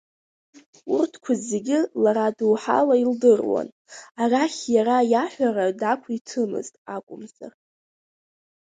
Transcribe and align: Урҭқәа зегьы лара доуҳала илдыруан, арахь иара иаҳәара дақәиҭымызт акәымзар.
Урҭқәа 0.95 1.33
зегьы 1.47 1.79
лара 2.03 2.35
доуҳала 2.37 2.95
илдыруан, 3.03 3.67
арахь 4.21 4.61
иара 4.75 4.97
иаҳәара 5.11 5.77
дақәиҭымызт 5.79 6.73
акәымзар. 6.95 7.53